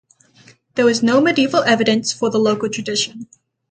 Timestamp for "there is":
0.73-1.03